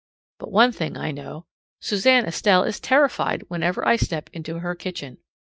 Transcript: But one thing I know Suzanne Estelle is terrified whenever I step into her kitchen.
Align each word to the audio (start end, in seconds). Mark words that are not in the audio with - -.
But 0.39 0.51
one 0.51 0.71
thing 0.71 0.97
I 0.97 1.11
know 1.11 1.45
Suzanne 1.79 2.25
Estelle 2.25 2.63
is 2.63 2.79
terrified 2.79 3.43
whenever 3.49 3.87
I 3.87 3.97
step 3.97 4.31
into 4.33 4.57
her 4.57 4.73
kitchen. 4.73 5.19